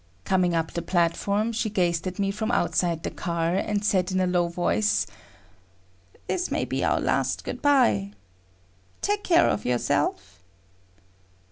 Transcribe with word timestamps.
Coming 0.25 0.55
up 0.55 0.71
the 0.71 0.81
platform, 0.81 1.51
she 1.51 1.69
gazed 1.69 2.07
at 2.07 2.17
me 2.17 2.31
from 2.31 2.49
outside 2.49 3.03
the 3.03 3.11
car, 3.11 3.53
and 3.53 3.85
said 3.85 4.11
in 4.11 4.19
a 4.19 4.25
low 4.25 4.47
voice; 4.47 5.05
"This 6.25 6.49
may 6.49 6.65
be 6.65 6.83
our 6.83 6.99
last 6.99 7.43
good 7.43 7.61
by. 7.61 8.13
Take 9.03 9.23
care 9.23 9.47
of 9.47 9.63
yourself." 9.63 10.39